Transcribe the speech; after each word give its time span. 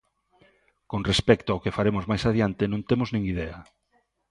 Con 0.91 1.01
respecto 1.09 1.49
ao 1.51 1.63
que 1.63 1.75
faremos 1.77 2.05
mais 2.11 2.23
adiante, 2.29 2.63
non 2.71 2.81
temos 2.89 3.09
nin 3.11 3.23
idea. 3.33 3.57